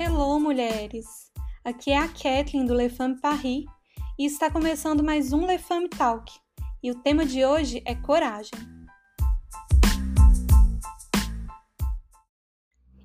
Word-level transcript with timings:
Hello, 0.00 0.38
mulheres! 0.38 1.06
Aqui 1.64 1.90
é 1.90 1.98
a 1.98 2.06
Kathleen 2.06 2.64
do 2.64 2.72
Le 2.72 2.88
Femme 2.88 3.20
Paris 3.20 3.64
e 4.16 4.26
está 4.26 4.48
começando 4.48 5.02
mais 5.02 5.32
um 5.32 5.44
Le 5.44 5.58
Femme 5.58 5.88
Talk. 5.88 6.32
E 6.80 6.92
o 6.92 7.02
tema 7.02 7.26
de 7.26 7.44
hoje 7.44 7.82
é 7.84 7.96
coragem. 7.96 8.52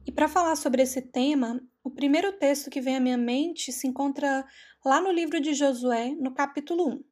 E 0.05 0.11
para 0.11 0.27
falar 0.27 0.55
sobre 0.55 0.83
esse 0.83 1.01
tema, 1.01 1.59
o 1.83 1.89
primeiro 1.89 2.31
texto 2.33 2.69
que 2.69 2.79
vem 2.79 2.97
à 2.97 2.99
minha 2.99 3.17
mente 3.17 3.71
se 3.71 3.87
encontra 3.87 4.45
lá 4.85 5.01
no 5.01 5.11
livro 5.11 5.41
de 5.41 5.55
Josué, 5.55 6.11
no 6.11 6.31
capítulo 6.35 6.87
1. 6.89 7.03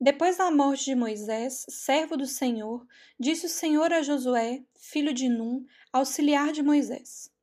Depois 0.00 0.36
da 0.36 0.52
morte 0.52 0.84
de 0.84 0.94
Moisés, 0.94 1.66
servo 1.68 2.16
do 2.16 2.26
Senhor, 2.26 2.86
disse 3.18 3.46
o 3.46 3.48
Senhor 3.48 3.92
a 3.92 4.02
Josué, 4.02 4.62
filho 4.76 5.12
de 5.12 5.28
Num, 5.28 5.66
auxiliar 5.92 6.52
de 6.52 6.62
Moisés: 6.62 7.36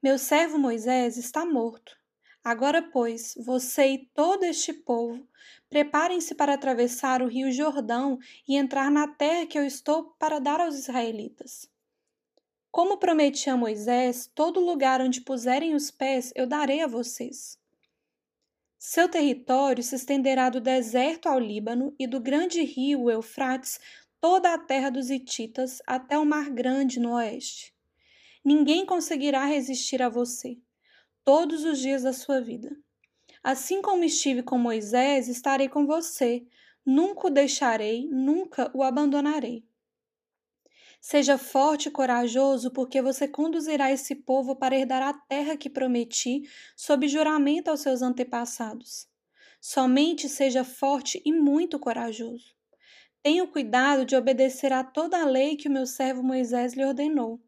meu 0.00 0.16
servo 0.16 0.58
Moisés 0.58 1.16
está 1.16 1.44
morto. 1.44 1.96
Agora, 2.44 2.80
pois, 2.80 3.34
você 3.36 3.88
e 3.88 4.06
todo 4.14 4.44
este 4.44 4.72
povo, 4.72 5.26
preparem-se 5.68 6.36
para 6.36 6.54
atravessar 6.54 7.20
o 7.20 7.26
rio 7.26 7.50
Jordão 7.50 8.16
e 8.46 8.56
entrar 8.56 8.92
na 8.92 9.08
terra 9.08 9.46
que 9.46 9.58
eu 9.58 9.66
estou 9.66 10.14
para 10.18 10.38
dar 10.38 10.60
aos 10.60 10.76
israelitas. 10.76 11.68
Como 12.70 12.98
prometi 12.98 13.50
a 13.50 13.56
Moisés, 13.56 14.30
todo 14.32 14.64
lugar 14.64 15.00
onde 15.00 15.20
puserem 15.20 15.74
os 15.74 15.90
pés 15.90 16.32
eu 16.36 16.46
darei 16.46 16.80
a 16.80 16.86
vocês. 16.86 17.58
Seu 18.78 19.08
território 19.08 19.82
se 19.82 19.96
estenderá 19.96 20.48
do 20.48 20.60
deserto 20.60 21.28
ao 21.28 21.40
Líbano 21.40 21.92
e 21.98 22.06
do 22.06 22.20
grande 22.20 22.62
rio 22.62 23.10
Eufrates, 23.10 23.80
toda 24.20 24.54
a 24.54 24.58
terra 24.58 24.90
dos 24.90 25.10
Hititas, 25.10 25.82
até 25.84 26.16
o 26.16 26.24
Mar 26.24 26.50
Grande 26.50 27.00
no 27.00 27.14
oeste. 27.14 27.76
Ninguém 28.50 28.86
conseguirá 28.86 29.44
resistir 29.44 30.00
a 30.00 30.08
você 30.08 30.56
todos 31.22 31.66
os 31.66 31.78
dias 31.78 32.04
da 32.04 32.14
sua 32.14 32.40
vida. 32.40 32.74
Assim 33.44 33.82
como 33.82 34.04
estive 34.04 34.42
com 34.42 34.56
Moisés, 34.56 35.28
estarei 35.28 35.68
com 35.68 35.84
você. 35.84 36.46
Nunca 36.82 37.26
o 37.26 37.30
deixarei, 37.30 38.08
nunca 38.08 38.70
o 38.72 38.82
abandonarei. 38.82 39.68
Seja 40.98 41.36
forte 41.36 41.90
e 41.90 41.92
corajoso, 41.92 42.70
porque 42.70 43.02
você 43.02 43.28
conduzirá 43.28 43.92
esse 43.92 44.14
povo 44.14 44.56
para 44.56 44.74
herdar 44.74 45.02
a 45.02 45.12
terra 45.12 45.54
que 45.54 45.68
prometi, 45.68 46.48
sob 46.74 47.06
juramento 47.06 47.68
aos 47.68 47.80
seus 47.80 48.00
antepassados. 48.00 49.06
Somente 49.60 50.26
seja 50.26 50.64
forte 50.64 51.20
e 51.22 51.32
muito 51.32 51.78
corajoso. 51.78 52.54
Tenha 53.22 53.44
o 53.44 53.52
cuidado 53.52 54.06
de 54.06 54.16
obedecer 54.16 54.72
a 54.72 54.82
toda 54.82 55.20
a 55.20 55.26
lei 55.26 55.54
que 55.54 55.68
o 55.68 55.70
meu 55.70 55.84
servo 55.84 56.22
Moisés 56.22 56.72
lhe 56.72 56.82
ordenou. 56.82 57.42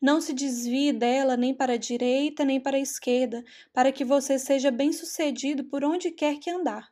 Não 0.00 0.20
se 0.20 0.32
desvie 0.32 0.92
dela 0.92 1.36
nem 1.36 1.54
para 1.54 1.74
a 1.74 1.78
direita 1.78 2.44
nem 2.44 2.60
para 2.60 2.76
a 2.76 2.80
esquerda, 2.80 3.44
para 3.72 3.90
que 3.90 4.04
você 4.04 4.38
seja 4.38 4.70
bem-sucedido 4.70 5.64
por 5.64 5.84
onde 5.84 6.10
quer 6.10 6.38
que 6.38 6.50
andar. 6.50 6.88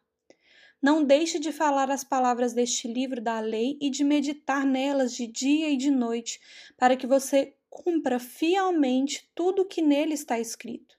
Não 0.82 1.02
deixe 1.02 1.38
de 1.38 1.50
falar 1.50 1.90
as 1.90 2.04
palavras 2.04 2.52
deste 2.52 2.86
livro 2.86 3.20
da 3.20 3.40
lei 3.40 3.78
e 3.80 3.88
de 3.88 4.04
meditar 4.04 4.66
nelas 4.66 5.14
de 5.14 5.26
dia 5.26 5.70
e 5.70 5.76
de 5.76 5.90
noite, 5.90 6.38
para 6.76 6.96
que 6.96 7.06
você 7.06 7.56
cumpra 7.70 8.18
fielmente 8.18 9.30
tudo 9.34 9.62
o 9.62 9.64
que 9.66 9.80
nele 9.80 10.14
está 10.14 10.38
escrito. 10.38 10.94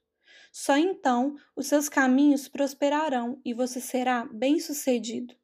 Só 0.52 0.78
então 0.78 1.36
os 1.56 1.68
seus 1.68 1.88
caminhos 1.88 2.48
prosperarão 2.48 3.40
e 3.46 3.54
você 3.54 3.80
será 3.80 4.26
bem-sucedido. 4.26 5.36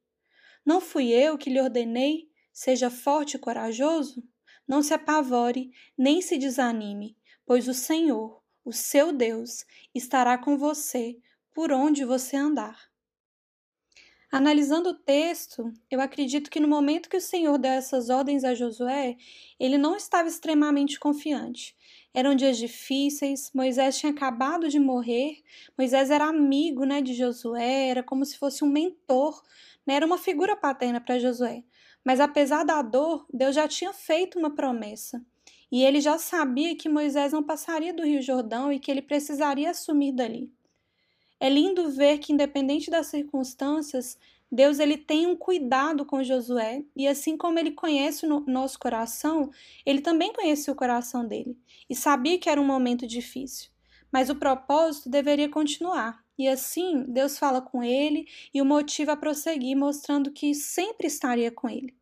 Não 0.65 0.79
fui 0.79 1.11
eu 1.11 1.37
que 1.37 1.49
lhe 1.49 1.61
ordenei? 1.61 2.29
Seja 2.53 2.89
forte 2.89 3.35
e 3.35 3.39
corajoso? 3.39 4.23
Não 4.71 4.81
se 4.81 4.93
apavore, 4.93 5.69
nem 5.97 6.21
se 6.21 6.37
desanime, 6.37 7.17
pois 7.45 7.67
o 7.67 7.73
Senhor, 7.73 8.41
o 8.63 8.71
seu 8.71 9.11
Deus, 9.11 9.65
estará 9.93 10.37
com 10.37 10.57
você 10.57 11.17
por 11.53 11.73
onde 11.73 12.05
você 12.05 12.37
andar. 12.37 12.79
Analisando 14.31 14.91
o 14.91 14.93
texto, 14.93 15.73
eu 15.91 15.99
acredito 15.99 16.49
que 16.49 16.61
no 16.61 16.69
momento 16.69 17.09
que 17.09 17.17
o 17.17 17.21
Senhor 17.21 17.57
deu 17.57 17.71
essas 17.73 18.09
ordens 18.09 18.45
a 18.45 18.55
Josué, 18.55 19.17
ele 19.59 19.77
não 19.77 19.97
estava 19.97 20.29
extremamente 20.29 20.97
confiante. 20.97 21.75
Eram 22.13 22.33
dias 22.33 22.57
difíceis, 22.57 23.51
Moisés 23.53 23.97
tinha 23.97 24.13
acabado 24.13 24.69
de 24.69 24.79
morrer, 24.79 25.43
Moisés 25.77 26.09
era 26.09 26.29
amigo 26.29 26.85
né, 26.85 27.01
de 27.01 27.13
Josué, 27.13 27.89
era 27.89 28.01
como 28.01 28.23
se 28.23 28.37
fosse 28.37 28.63
um 28.63 28.69
mentor, 28.69 29.43
né, 29.85 29.95
era 29.95 30.05
uma 30.05 30.17
figura 30.17 30.55
paterna 30.55 31.01
para 31.01 31.19
Josué. 31.19 31.61
Mas 32.03 32.19
apesar 32.19 32.63
da 32.63 32.81
dor, 32.81 33.25
Deus 33.31 33.55
já 33.55 33.67
tinha 33.67 33.93
feito 33.93 34.39
uma 34.39 34.55
promessa. 34.55 35.23
E 35.71 35.83
ele 35.83 36.01
já 36.01 36.17
sabia 36.17 36.75
que 36.75 36.89
Moisés 36.89 37.31
não 37.31 37.43
passaria 37.43 37.93
do 37.93 38.03
Rio 38.03 38.21
Jordão 38.21 38.71
e 38.71 38.79
que 38.79 38.91
ele 38.91 39.01
precisaria 39.01 39.69
assumir 39.69 40.11
dali. 40.11 40.51
É 41.39 41.49
lindo 41.49 41.89
ver 41.89 42.19
que, 42.19 42.33
independente 42.33 42.91
das 42.91 43.07
circunstâncias, 43.07 44.17
Deus 44.51 44.79
ele 44.79 44.97
tem 44.97 45.25
um 45.25 45.35
cuidado 45.35 46.05
com 46.05 46.21
Josué 46.21 46.83
e 46.93 47.07
assim 47.07 47.37
como 47.37 47.57
ele 47.57 47.71
conhece 47.71 48.25
o 48.25 48.43
nosso 48.45 48.77
coração, 48.77 49.49
ele 49.85 50.01
também 50.01 50.33
conhecia 50.33 50.73
o 50.73 50.75
coração 50.75 51.25
dele 51.25 51.57
e 51.89 51.95
sabia 51.95 52.37
que 52.37 52.49
era 52.49 52.59
um 52.59 52.65
momento 52.65 53.07
difícil. 53.07 53.69
Mas 54.11 54.29
o 54.29 54.35
propósito 54.35 55.09
deveria 55.09 55.47
continuar. 55.47 56.20
E 56.37 56.47
assim, 56.47 57.03
Deus 57.07 57.37
fala 57.37 57.61
com 57.61 57.83
ele 57.83 58.25
e 58.53 58.61
o 58.61 58.65
motiva 58.65 59.13
a 59.13 59.17
prosseguir, 59.17 59.77
mostrando 59.77 60.31
que 60.31 60.53
sempre 60.55 61.07
estaria 61.07 61.51
com 61.51 61.69
ele. 61.69 61.95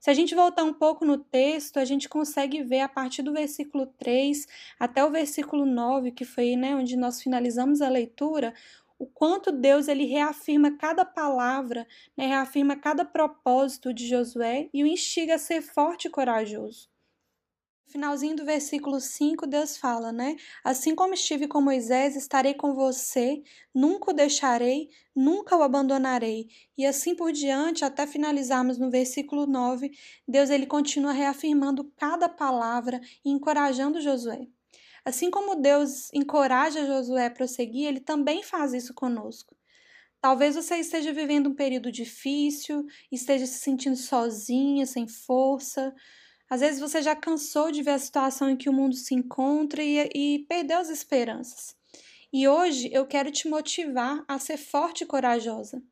Se 0.00 0.10
a 0.10 0.14
gente 0.14 0.34
voltar 0.34 0.62
um 0.62 0.72
pouco 0.72 1.04
no 1.04 1.18
texto, 1.18 1.78
a 1.78 1.84
gente 1.84 2.08
consegue 2.08 2.62
ver 2.62 2.80
a 2.80 2.88
partir 2.88 3.22
do 3.22 3.32
versículo 3.32 3.86
3 3.98 4.46
até 4.78 5.04
o 5.04 5.10
versículo 5.10 5.66
9, 5.66 6.12
que 6.12 6.24
foi 6.24 6.54
né, 6.54 6.74
onde 6.76 6.96
nós 6.96 7.20
finalizamos 7.20 7.82
a 7.82 7.88
leitura, 7.88 8.54
o 8.98 9.06
quanto 9.06 9.50
Deus 9.50 9.88
ele 9.88 10.04
reafirma 10.04 10.76
cada 10.76 11.04
palavra, 11.04 11.86
né, 12.16 12.26
reafirma 12.26 12.76
cada 12.76 13.04
propósito 13.04 13.92
de 13.92 14.06
Josué 14.08 14.68
e 14.72 14.82
o 14.82 14.86
instiga 14.86 15.34
a 15.34 15.38
ser 15.38 15.62
forte 15.62 16.06
e 16.06 16.10
corajoso. 16.10 16.88
Finalzinho 17.88 18.36
do 18.36 18.44
versículo 18.44 19.00
5, 19.00 19.46
Deus 19.46 19.78
fala, 19.78 20.12
né? 20.12 20.36
Assim 20.62 20.94
como 20.94 21.14
estive 21.14 21.48
com 21.48 21.58
Moisés, 21.62 22.16
estarei 22.16 22.52
com 22.52 22.74
você, 22.74 23.42
nunca 23.74 24.10
o 24.10 24.14
deixarei, 24.14 24.90
nunca 25.16 25.56
o 25.56 25.62
abandonarei. 25.62 26.48
E 26.76 26.84
assim 26.84 27.14
por 27.14 27.32
diante, 27.32 27.86
até 27.86 28.06
finalizarmos 28.06 28.76
no 28.76 28.90
versículo 28.90 29.46
9, 29.46 29.90
Deus 30.26 30.50
ele 30.50 30.66
continua 30.66 31.12
reafirmando 31.12 31.90
cada 31.96 32.28
palavra 32.28 33.00
e 33.24 33.30
encorajando 33.30 34.02
Josué. 34.02 34.46
Assim 35.02 35.30
como 35.30 35.56
Deus 35.56 36.12
encoraja 36.12 36.86
Josué 36.86 37.24
a 37.24 37.30
prosseguir, 37.30 37.86
ele 37.86 38.00
também 38.00 38.42
faz 38.42 38.74
isso 38.74 38.92
conosco. 38.92 39.56
Talvez 40.20 40.56
você 40.56 40.76
esteja 40.76 41.10
vivendo 41.10 41.48
um 41.48 41.54
período 41.54 41.90
difícil, 41.90 42.84
esteja 43.10 43.46
se 43.46 43.60
sentindo 43.60 43.96
sozinha, 43.96 44.84
sem 44.84 45.08
força, 45.08 45.94
às 46.48 46.60
vezes 46.60 46.80
você 46.80 47.02
já 47.02 47.14
cansou 47.14 47.70
de 47.70 47.82
ver 47.82 47.92
a 47.92 47.98
situação 47.98 48.50
em 48.50 48.56
que 48.56 48.68
o 48.68 48.72
mundo 48.72 48.94
se 48.94 49.14
encontra 49.14 49.82
e, 49.82 50.08
e 50.14 50.38
perdeu 50.48 50.78
as 50.78 50.88
esperanças. 50.88 51.76
E 52.32 52.46
hoje 52.46 52.90
eu 52.92 53.06
quero 53.06 53.30
te 53.30 53.48
motivar 53.48 54.24
a 54.28 54.38
ser 54.38 54.56
forte 54.56 55.04
e 55.04 55.06
corajosa. 55.06 55.82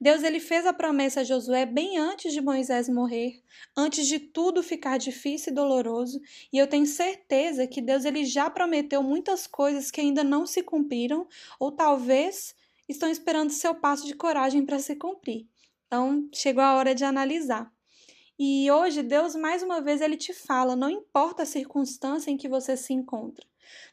Deus 0.00 0.22
ele 0.22 0.40
fez 0.40 0.64
a 0.64 0.72
promessa 0.72 1.20
a 1.20 1.24
Josué 1.24 1.66
bem 1.66 1.98
antes 1.98 2.32
de 2.32 2.40
Moisés 2.40 2.88
morrer, 2.88 3.42
antes 3.76 4.06
de 4.06 4.18
tudo 4.18 4.62
ficar 4.62 4.96
difícil 4.98 5.52
e 5.52 5.54
doloroso, 5.54 6.18
e 6.50 6.56
eu 6.56 6.66
tenho 6.66 6.86
certeza 6.86 7.66
que 7.66 7.82
Deus 7.82 8.06
ele 8.06 8.24
já 8.24 8.48
prometeu 8.48 9.02
muitas 9.02 9.46
coisas 9.46 9.90
que 9.90 10.00
ainda 10.00 10.24
não 10.24 10.46
se 10.46 10.62
cumpriram, 10.62 11.28
ou 11.58 11.70
talvez 11.70 12.54
estão 12.88 13.10
esperando 13.10 13.50
seu 13.50 13.74
passo 13.74 14.06
de 14.06 14.14
coragem 14.14 14.64
para 14.64 14.78
se 14.78 14.96
cumprir. 14.96 15.46
Então, 15.86 16.26
chegou 16.32 16.62
a 16.62 16.76
hora 16.76 16.94
de 16.94 17.04
analisar. 17.04 17.70
E 18.42 18.70
hoje 18.70 19.02
Deus 19.02 19.36
mais 19.36 19.62
uma 19.62 19.82
vez 19.82 20.00
ele 20.00 20.16
te 20.16 20.32
fala, 20.32 20.74
não 20.74 20.88
importa 20.88 21.42
a 21.42 21.46
circunstância 21.46 22.30
em 22.30 22.38
que 22.38 22.48
você 22.48 22.74
se 22.74 22.90
encontra. 22.94 23.46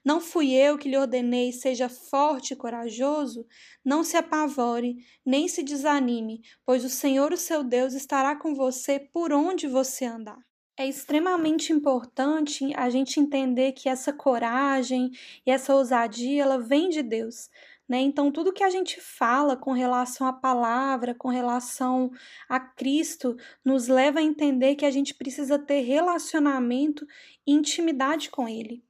Não 0.06 0.22
fui 0.22 0.54
eu 0.54 0.78
que 0.78 0.88
lhe 0.88 0.96
ordenei, 0.96 1.52
seja 1.52 1.90
forte 1.90 2.54
e 2.54 2.56
corajoso, 2.56 3.46
não 3.84 4.06
se 4.06 4.16
apavore, 4.16 5.06
nem 5.26 5.50
se 5.50 5.62
desanime, 5.62 6.40
pois 6.66 6.86
o 6.86 6.90
Senhor, 6.90 7.34
o 7.34 7.38
seu 7.38 7.62
Deus, 7.62 7.94
estará 7.94 8.38
com 8.38 8.56
você 8.56 9.02
por 9.12 9.34
onde 9.34 9.68
você 9.68 10.06
andar. 10.06 10.40
É 10.78 10.88
extremamente 10.88 11.74
importante 11.74 12.74
a 12.78 12.90
gente 12.90 13.20
entender 13.20 13.74
que 13.74 13.90
essa 13.90 14.14
coragem 14.14 15.12
e 15.46 15.52
essa 15.52 15.76
ousadia, 15.76 16.44
ela 16.44 16.58
vem 16.58 16.88
de 16.88 17.04
Deus. 17.04 17.50
Né? 17.88 18.02
Então, 18.02 18.32
tudo 18.32 18.52
que 18.52 18.64
a 18.64 18.70
gente 18.70 19.00
fala 19.00 19.56
com 19.56 19.72
relação 19.72 20.28
à 20.28 20.34
palavra, 20.34 21.16
com 21.16 21.30
relação 21.30 22.12
a 22.50 22.60
Cristo, 22.60 23.38
nos 23.64 23.88
leva 23.88 24.20
a 24.20 24.24
entender 24.24 24.76
que 24.76 24.86
a 24.86 24.92
gente 24.92 25.14
precisa 25.14 25.58
ter 25.58 25.82
relacionamento 25.82 27.08
e 27.46 27.54
intimidade 27.54 28.30
com 28.30 28.48
Ele. 28.48 28.84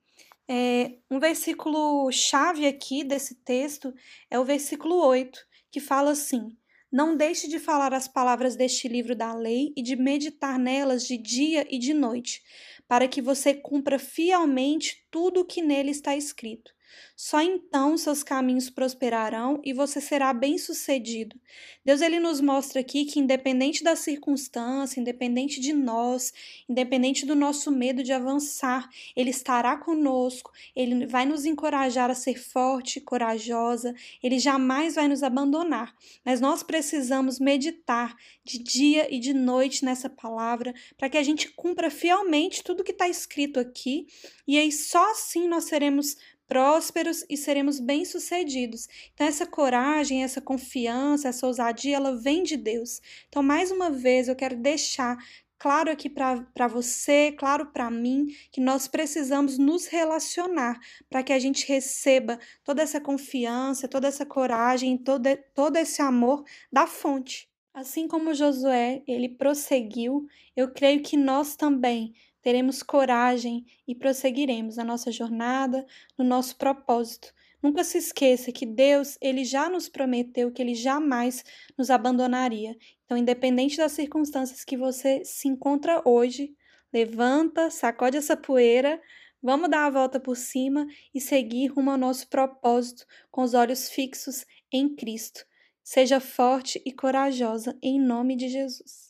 É, 0.49 0.93
um 1.11 1.19
versículo 1.19 2.09
chave 2.11 2.65
aqui 2.65 3.03
desse 3.03 3.35
texto 3.35 3.93
é 4.31 4.39
o 4.39 4.45
versículo 4.45 4.95
8, 4.95 5.39
que 5.69 5.79
fala 5.79 6.11
assim: 6.11 6.57
Não 6.91 7.15
deixe 7.15 7.47
de 7.47 7.59
falar 7.59 7.93
as 7.93 8.07
palavras 8.07 8.55
deste 8.55 8.87
livro 8.87 9.15
da 9.15 9.35
lei 9.35 9.73
e 9.75 9.83
de 9.83 9.95
meditar 9.95 10.57
nelas 10.57 11.05
de 11.05 11.17
dia 11.17 11.67
e 11.69 11.77
de 11.77 11.93
noite, 11.93 12.41
para 12.87 13.07
que 13.07 13.21
você 13.21 13.53
cumpra 13.53 13.99
fielmente 13.99 15.05
tudo 15.11 15.41
o 15.41 15.45
que 15.45 15.61
nele 15.61 15.91
está 15.91 16.15
escrito. 16.15 16.76
Só 17.15 17.41
então 17.41 17.97
seus 17.97 18.23
caminhos 18.23 18.69
prosperarão 18.69 19.61
e 19.63 19.73
você 19.73 19.99
será 19.99 20.33
bem-sucedido. 20.33 21.39
Deus 21.83 22.01
ele 22.01 22.19
nos 22.19 22.41
mostra 22.41 22.81
aqui 22.81 23.05
que 23.05 23.19
independente 23.19 23.83
da 23.83 23.95
circunstância, 23.95 24.99
independente 24.99 25.59
de 25.59 25.73
nós, 25.73 26.33
independente 26.67 27.25
do 27.25 27.35
nosso 27.35 27.71
medo 27.71 28.03
de 28.03 28.11
avançar, 28.11 28.89
ele 29.15 29.29
estará 29.29 29.77
conosco, 29.77 30.51
ele 30.75 31.05
vai 31.07 31.25
nos 31.25 31.45
encorajar 31.45 32.11
a 32.11 32.15
ser 32.15 32.35
forte, 32.39 33.01
corajosa, 33.01 33.93
ele 34.21 34.39
jamais 34.39 34.95
vai 34.95 35.07
nos 35.07 35.23
abandonar. 35.23 35.95
Mas 36.25 36.39
nós 36.41 36.63
precisamos 36.63 37.39
meditar 37.39 38.15
de 38.43 38.59
dia 38.59 39.13
e 39.13 39.19
de 39.19 39.33
noite 39.33 39.83
nessa 39.83 40.09
palavra 40.09 40.73
para 40.97 41.09
que 41.09 41.17
a 41.17 41.23
gente 41.23 41.49
cumpra 41.51 41.89
fielmente 41.89 42.63
tudo 42.63 42.83
que 42.83 42.91
está 42.91 43.07
escrito 43.07 43.59
aqui 43.59 44.07
e 44.47 44.57
aí 44.57 44.71
só 44.71 45.11
assim 45.11 45.47
nós 45.47 45.65
seremos 45.65 46.17
prósperos 46.47 47.25
e 47.29 47.35
seremos 47.35 47.79
bem-sucedidos. 47.79 48.87
Então, 49.13 49.27
essa 49.27 49.45
coragem, 49.45 50.23
essa 50.23 50.41
confiança, 50.41 51.27
essa 51.27 51.45
ousadia, 51.45 51.97
ela 51.97 52.15
vem 52.15 52.43
de 52.43 52.55
Deus. 52.55 53.01
Então, 53.27 53.43
mais 53.43 53.71
uma 53.71 53.89
vez, 53.89 54.27
eu 54.27 54.35
quero 54.35 54.55
deixar 54.55 55.17
claro 55.59 55.91
aqui 55.91 56.09
para 56.09 56.67
você, 56.67 57.31
claro 57.31 57.67
para 57.67 57.89
mim, 57.89 58.27
que 58.51 58.61
nós 58.61 58.87
precisamos 58.87 59.57
nos 59.57 59.87
relacionar 59.87 60.79
para 61.09 61.23
que 61.23 61.33
a 61.33 61.39
gente 61.39 61.67
receba 61.67 62.39
toda 62.63 62.81
essa 62.81 63.01
confiança, 63.01 63.87
toda 63.87 64.07
essa 64.07 64.25
coragem, 64.25 64.97
todo, 64.97 65.27
todo 65.53 65.77
esse 65.77 66.01
amor 66.01 66.43
da 66.71 66.87
fonte. 66.87 67.49
Assim 67.73 68.07
como 68.07 68.33
Josué, 68.33 69.03
ele 69.07 69.29
prosseguiu, 69.29 70.27
eu 70.55 70.71
creio 70.71 71.03
que 71.03 71.15
nós 71.15 71.55
também 71.55 72.13
teremos 72.41 72.81
coragem 72.83 73.65
e 73.87 73.95
prosseguiremos 73.95 74.77
na 74.77 74.83
nossa 74.83 75.11
jornada, 75.11 75.85
no 76.17 76.23
nosso 76.23 76.57
propósito. 76.57 77.33
Nunca 77.61 77.83
se 77.83 77.97
esqueça 77.97 78.51
que 78.51 78.65
Deus, 78.65 79.17
ele 79.19 79.43
já 79.43 79.69
nos 79.69 79.89
prometeu 79.89 80.51
que 80.51 80.61
ele 80.61 80.75
jamais 80.75 81.43
nos 81.77 81.89
abandonaria. 81.89 82.77
Então, 83.05 83.17
independente 83.17 83.77
das 83.77 83.93
circunstâncias 83.93 84.63
que 84.63 84.77
você 84.77 85.23
se 85.25 85.47
encontra 85.47 86.01
hoje, 86.05 86.55
levanta, 86.93 87.69
sacode 87.69 88.17
essa 88.17 88.37
poeira, 88.37 89.01
vamos 89.41 89.69
dar 89.69 89.85
a 89.85 89.89
volta 89.89 90.19
por 90.19 90.37
cima 90.37 90.85
e 91.13 91.19
seguir 91.19 91.67
rumo 91.67 91.91
ao 91.91 91.97
nosso 91.97 92.29
propósito 92.29 93.05
com 93.31 93.41
os 93.41 93.53
olhos 93.53 93.89
fixos 93.89 94.45
em 94.71 94.95
Cristo. 94.95 95.45
Seja 95.83 96.19
forte 96.19 96.81
e 96.85 96.91
corajosa 96.91 97.77
em 97.81 97.99
nome 97.99 98.35
de 98.35 98.49
Jesus. 98.49 99.06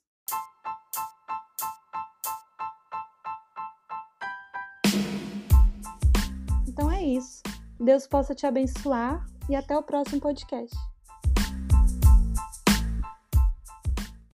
Isso. 7.18 7.42
Deus 7.80 8.08
possa 8.08 8.34
te 8.34 8.46
abençoar 8.46 9.26
e 9.50 9.56
até 9.56 9.78
o 9.78 9.84
próximo 9.84 10.22
podcast. 10.22 10.76